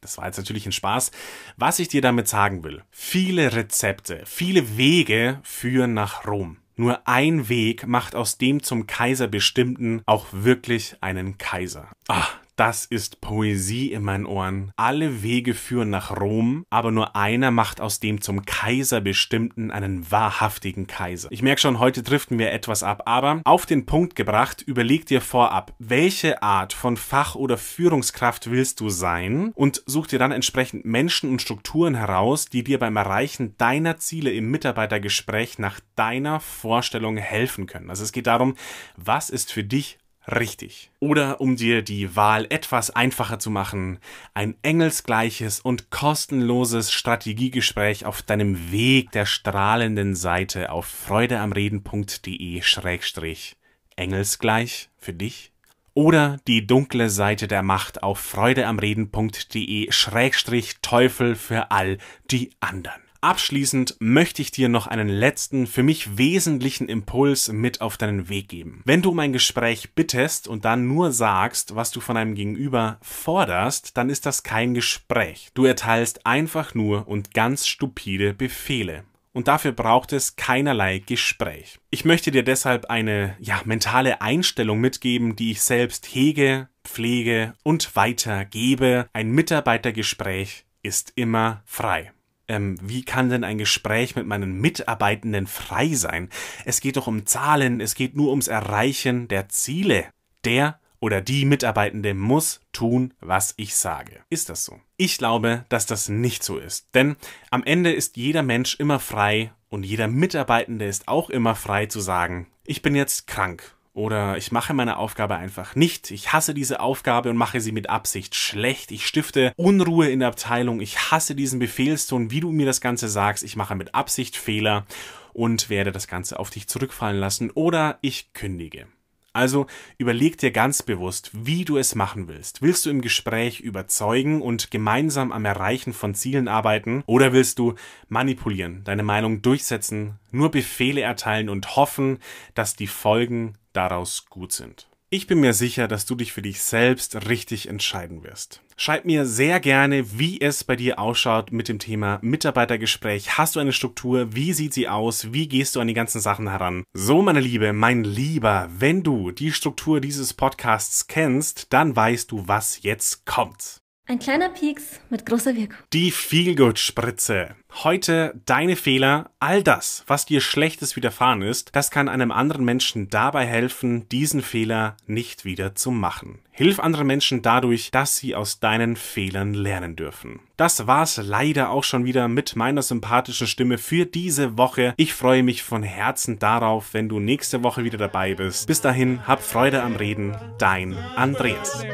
Das 0.00 0.16
war 0.18 0.26
jetzt 0.26 0.36
natürlich 0.36 0.66
ein 0.66 0.72
Spaß. 0.72 1.10
Was 1.56 1.78
ich 1.78 1.88
dir 1.88 2.02
damit 2.02 2.28
sagen 2.28 2.62
will, 2.62 2.84
viele 2.90 3.52
Rezepte, 3.52 4.22
viele 4.26 4.76
Wege 4.76 5.40
führen 5.42 5.94
nach 5.94 6.26
Rom. 6.26 6.58
Nur 6.78 7.08
ein 7.08 7.48
Weg 7.48 7.88
macht 7.88 8.14
aus 8.14 8.38
dem 8.38 8.62
zum 8.62 8.86
Kaiser 8.86 9.26
bestimmten 9.26 10.00
auch 10.06 10.26
wirklich 10.30 10.96
einen 11.00 11.36
Kaiser. 11.36 11.88
Ah, 12.06 12.28
das 12.58 12.84
ist 12.84 13.20
Poesie 13.20 13.92
in 13.92 14.02
meinen 14.02 14.26
Ohren. 14.26 14.72
Alle 14.76 15.22
Wege 15.22 15.54
führen 15.54 15.90
nach 15.90 16.10
Rom, 16.10 16.66
aber 16.70 16.90
nur 16.90 17.14
einer 17.14 17.52
macht 17.52 17.80
aus 17.80 18.00
dem 18.00 18.20
zum 18.20 18.44
Kaiser 18.44 19.00
bestimmten 19.00 19.70
einen 19.70 20.10
wahrhaftigen 20.10 20.88
Kaiser. 20.88 21.28
Ich 21.30 21.42
merke 21.42 21.60
schon, 21.60 21.78
heute 21.78 22.02
driften 22.02 22.36
wir 22.38 22.50
etwas 22.50 22.82
ab, 22.82 23.02
aber 23.06 23.42
auf 23.44 23.64
den 23.64 23.86
Punkt 23.86 24.16
gebracht, 24.16 24.62
überleg 24.66 25.06
dir 25.06 25.20
vorab, 25.20 25.72
welche 25.78 26.42
Art 26.42 26.72
von 26.72 26.96
Fach- 26.96 27.36
oder 27.36 27.58
Führungskraft 27.58 28.50
willst 28.50 28.80
du 28.80 28.88
sein 28.88 29.52
und 29.54 29.84
such 29.86 30.08
dir 30.08 30.18
dann 30.18 30.32
entsprechend 30.32 30.84
Menschen 30.84 31.30
und 31.30 31.40
Strukturen 31.40 31.94
heraus, 31.94 32.46
die 32.46 32.64
dir 32.64 32.80
beim 32.80 32.96
Erreichen 32.96 33.56
deiner 33.58 33.98
Ziele 33.98 34.32
im 34.32 34.50
Mitarbeitergespräch 34.50 35.60
nach 35.60 35.78
deiner 35.94 36.40
Vorstellung 36.40 37.18
helfen 37.18 37.66
können. 37.66 37.88
Also 37.88 38.02
es 38.02 38.10
geht 38.10 38.26
darum, 38.26 38.56
was 38.96 39.30
ist 39.30 39.52
für 39.52 39.62
dich 39.62 39.98
richtig. 40.28 40.90
Oder 41.00 41.40
um 41.40 41.56
dir 41.56 41.82
die 41.82 42.14
Wahl 42.16 42.46
etwas 42.50 42.90
einfacher 42.90 43.38
zu 43.38 43.50
machen, 43.50 43.98
ein 44.34 44.54
engelsgleiches 44.62 45.60
und 45.60 45.90
kostenloses 45.90 46.92
Strategiegespräch 46.92 48.06
auf 48.06 48.22
deinem 48.22 48.70
Weg 48.70 49.10
der 49.12 49.26
strahlenden 49.26 50.14
Seite 50.14 50.70
auf 50.70 50.86
freudeamreden.de 50.86 52.62
schrägstrich 52.62 53.56
engelsgleich 53.96 54.88
für 54.96 55.12
dich 55.12 55.52
oder 55.94 56.36
die 56.46 56.64
dunkle 56.66 57.10
Seite 57.10 57.48
der 57.48 57.62
Macht 57.62 58.04
auf 58.04 58.20
freudeamreden.de 58.20 59.90
Schrägstrich 59.90 60.76
Teufel 60.80 61.34
für 61.34 61.72
all 61.72 61.98
die 62.30 62.50
anderen. 62.60 63.07
Abschließend 63.20 63.96
möchte 63.98 64.42
ich 64.42 64.52
dir 64.52 64.68
noch 64.68 64.86
einen 64.86 65.08
letzten, 65.08 65.66
für 65.66 65.82
mich 65.82 66.18
wesentlichen 66.18 66.88
Impuls 66.88 67.50
mit 67.50 67.80
auf 67.80 67.96
deinen 67.96 68.28
Weg 68.28 68.48
geben. 68.48 68.82
Wenn 68.84 69.02
du 69.02 69.12
mein 69.12 69.32
Gespräch 69.32 69.94
bittest 69.94 70.46
und 70.46 70.64
dann 70.64 70.86
nur 70.86 71.10
sagst, 71.10 71.74
was 71.74 71.90
du 71.90 72.00
von 72.00 72.16
einem 72.16 72.34
Gegenüber 72.34 72.98
forderst, 73.02 73.96
dann 73.96 74.08
ist 74.08 74.24
das 74.24 74.44
kein 74.44 74.72
Gespräch. 74.74 75.48
Du 75.54 75.64
erteilst 75.64 76.26
einfach 76.26 76.74
nur 76.74 77.08
und 77.08 77.34
ganz 77.34 77.66
stupide 77.66 78.34
Befehle 78.34 79.04
und 79.32 79.46
dafür 79.46 79.70
braucht 79.70 80.12
es 80.12 80.34
keinerlei 80.34 80.98
Gespräch. 80.98 81.78
Ich 81.90 82.04
möchte 82.04 82.32
dir 82.32 82.42
deshalb 82.42 82.86
eine 82.86 83.36
ja, 83.38 83.60
mentale 83.64 84.20
Einstellung 84.20 84.80
mitgeben, 84.80 85.36
die 85.36 85.52
ich 85.52 85.62
selbst 85.62 86.06
hege, 86.06 86.68
pflege 86.84 87.54
und 87.62 87.94
weitergebe. 87.94 89.08
Ein 89.12 89.30
Mitarbeitergespräch 89.30 90.64
ist 90.82 91.12
immer 91.14 91.62
frei. 91.66 92.12
Ähm, 92.48 92.76
wie 92.80 93.04
kann 93.04 93.28
denn 93.28 93.44
ein 93.44 93.58
Gespräch 93.58 94.16
mit 94.16 94.26
meinen 94.26 94.60
Mitarbeitenden 94.60 95.46
frei 95.46 95.94
sein? 95.94 96.30
Es 96.64 96.80
geht 96.80 96.96
doch 96.96 97.06
um 97.06 97.26
Zahlen, 97.26 97.80
es 97.80 97.94
geht 97.94 98.16
nur 98.16 98.30
ums 98.30 98.48
Erreichen 98.48 99.28
der 99.28 99.48
Ziele. 99.48 100.06
Der 100.44 100.80
oder 101.00 101.20
die 101.20 101.44
Mitarbeitende 101.44 102.14
muss 102.14 102.60
tun, 102.72 103.14
was 103.20 103.54
ich 103.56 103.76
sage. 103.76 104.20
Ist 104.30 104.48
das 104.48 104.64
so? 104.64 104.80
Ich 104.96 105.18
glaube, 105.18 105.64
dass 105.68 105.86
das 105.86 106.08
nicht 106.08 106.42
so 106.42 106.58
ist. 106.58 106.88
Denn 106.94 107.16
am 107.50 107.62
Ende 107.64 107.92
ist 107.92 108.16
jeder 108.16 108.42
Mensch 108.42 108.76
immer 108.76 108.98
frei 108.98 109.52
und 109.68 109.84
jeder 109.84 110.08
Mitarbeitende 110.08 110.86
ist 110.86 111.06
auch 111.06 111.30
immer 111.30 111.54
frei 111.54 111.86
zu 111.86 112.00
sagen, 112.00 112.48
ich 112.64 112.82
bin 112.82 112.94
jetzt 112.94 113.26
krank 113.26 113.77
oder 113.98 114.36
ich 114.38 114.52
mache 114.52 114.74
meine 114.74 114.96
Aufgabe 114.96 115.36
einfach 115.36 115.74
nicht. 115.74 116.12
Ich 116.12 116.32
hasse 116.32 116.54
diese 116.54 116.78
Aufgabe 116.78 117.30
und 117.30 117.36
mache 117.36 117.60
sie 117.60 117.72
mit 117.72 117.90
Absicht 117.90 118.36
schlecht. 118.36 118.92
Ich 118.92 119.06
stifte 119.06 119.52
Unruhe 119.56 120.08
in 120.08 120.20
der 120.20 120.28
Abteilung. 120.28 120.80
Ich 120.80 121.10
hasse 121.10 121.34
diesen 121.34 121.58
Befehlston, 121.58 122.30
wie 122.30 122.38
du 122.38 122.52
mir 122.52 122.64
das 122.64 122.80
Ganze 122.80 123.08
sagst. 123.08 123.42
Ich 123.42 123.56
mache 123.56 123.74
mit 123.74 123.96
Absicht 123.96 124.36
Fehler 124.36 124.86
und 125.32 125.68
werde 125.68 125.90
das 125.90 126.06
Ganze 126.06 126.38
auf 126.38 126.50
dich 126.50 126.68
zurückfallen 126.68 127.18
lassen 127.18 127.50
oder 127.50 127.98
ich 128.00 128.32
kündige. 128.32 128.86
Also 129.32 129.66
überleg 129.98 130.38
dir 130.38 130.52
ganz 130.52 130.82
bewusst, 130.82 131.30
wie 131.32 131.64
du 131.64 131.76
es 131.76 131.94
machen 131.94 132.28
willst. 132.28 132.62
Willst 132.62 132.86
du 132.86 132.90
im 132.90 133.02
Gespräch 133.02 133.60
überzeugen 133.60 134.42
und 134.42 134.70
gemeinsam 134.70 135.32
am 135.32 135.44
Erreichen 135.44 135.92
von 135.92 136.14
Zielen 136.14 136.48
arbeiten 136.48 137.02
oder 137.06 137.32
willst 137.32 137.58
du 137.58 137.74
manipulieren, 138.08 138.82
deine 138.84 139.02
Meinung 139.02 139.42
durchsetzen, 139.42 140.18
nur 140.30 140.50
Befehle 140.50 141.00
erteilen 141.00 141.48
und 141.48 141.76
hoffen, 141.76 142.18
dass 142.54 142.74
die 142.74 142.86
Folgen 142.86 143.57
daraus 143.72 144.26
gut 144.26 144.52
sind? 144.52 144.88
Ich 145.10 145.26
bin 145.26 145.40
mir 145.40 145.54
sicher, 145.54 145.88
dass 145.88 146.04
du 146.04 146.14
dich 146.14 146.34
für 146.34 146.42
dich 146.42 146.62
selbst 146.62 147.28
richtig 147.28 147.66
entscheiden 147.66 148.24
wirst. 148.24 148.60
Schreib 148.76 149.06
mir 149.06 149.24
sehr 149.24 149.58
gerne, 149.58 150.18
wie 150.18 150.38
es 150.38 150.64
bei 150.64 150.76
dir 150.76 150.98
ausschaut 150.98 151.50
mit 151.50 151.68
dem 151.68 151.78
Thema 151.78 152.18
Mitarbeitergespräch. 152.20 153.38
Hast 153.38 153.56
du 153.56 153.60
eine 153.60 153.72
Struktur? 153.72 154.34
Wie 154.34 154.52
sieht 154.52 154.74
sie 154.74 154.86
aus? 154.86 155.32
Wie 155.32 155.48
gehst 155.48 155.76
du 155.76 155.80
an 155.80 155.88
die 155.88 155.94
ganzen 155.94 156.20
Sachen 156.20 156.50
heran? 156.50 156.84
So, 156.92 157.22
meine 157.22 157.40
Liebe, 157.40 157.72
mein 157.72 158.04
Lieber, 158.04 158.68
wenn 158.70 159.02
du 159.02 159.30
die 159.30 159.50
Struktur 159.50 160.02
dieses 160.02 160.34
Podcasts 160.34 161.06
kennst, 161.06 161.72
dann 161.72 161.96
weißt 161.96 162.30
du, 162.30 162.46
was 162.46 162.82
jetzt 162.82 163.24
kommt. 163.24 163.80
Ein 164.10 164.18
kleiner 164.18 164.48
Pieks 164.48 165.00
mit 165.10 165.26
großer 165.26 165.54
Wirkung. 165.54 165.76
Die 165.92 166.10
Feelgood-Spritze. 166.10 167.56
Heute 167.84 168.40
deine 168.46 168.74
Fehler, 168.74 169.30
all 169.38 169.62
das, 169.62 170.02
was 170.06 170.24
dir 170.24 170.40
Schlechtes 170.40 170.96
widerfahren 170.96 171.42
ist, 171.42 171.76
das 171.76 171.90
kann 171.90 172.08
einem 172.08 172.32
anderen 172.32 172.64
Menschen 172.64 173.10
dabei 173.10 173.44
helfen, 173.44 174.08
diesen 174.08 174.40
Fehler 174.40 174.96
nicht 175.06 175.44
wieder 175.44 175.74
zu 175.74 175.90
machen. 175.90 176.38
Hilf 176.50 176.80
anderen 176.80 177.06
Menschen 177.06 177.42
dadurch, 177.42 177.90
dass 177.90 178.16
sie 178.16 178.34
aus 178.34 178.60
deinen 178.60 178.96
Fehlern 178.96 179.52
lernen 179.52 179.94
dürfen. 179.94 180.40
Das 180.56 180.86
war's 180.86 181.18
leider 181.22 181.68
auch 181.68 181.84
schon 181.84 182.06
wieder 182.06 182.28
mit 182.28 182.56
meiner 182.56 182.80
sympathischen 182.80 183.46
Stimme 183.46 183.76
für 183.76 184.06
diese 184.06 184.56
Woche. 184.56 184.94
Ich 184.96 185.12
freue 185.12 185.42
mich 185.42 185.62
von 185.62 185.82
Herzen 185.82 186.38
darauf, 186.38 186.94
wenn 186.94 187.10
du 187.10 187.20
nächste 187.20 187.62
Woche 187.62 187.84
wieder 187.84 187.98
dabei 187.98 188.32
bist. 188.32 188.66
Bis 188.68 188.80
dahin, 188.80 189.26
hab 189.26 189.42
Freude 189.42 189.82
am 189.82 189.96
Reden. 189.96 190.34
Dein 190.58 190.96
Andreas. 191.14 191.84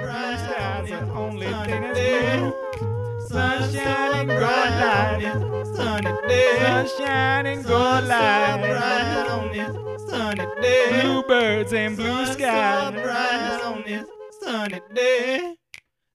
Sun 0.87 1.09
shining 3.73 4.27
bright 4.27 4.75
light, 4.81 5.23
sunny 5.75 6.13
day. 6.29 6.59
Sun 6.59 6.89
shining 6.99 7.63
gold 7.63 8.05
light, 8.05 8.59
bright 8.61 9.27
on 9.31 9.51
this 9.51 9.75
sunny 10.11 10.47
day. 10.61 11.01
Bluebirds 11.01 11.73
and 11.73 11.97
blue 11.97 12.27
sky, 12.27 12.91
bright 12.91 13.61
on 13.65 13.83
this 13.87 14.07
sunny 14.43 14.81
day. 14.95 15.57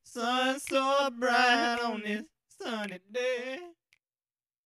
Sun 0.04 0.60
so 0.60 1.10
bright 1.20 1.80
on 1.84 2.04
this 2.06 2.26
sunny 2.62 3.00
day. 3.12 3.58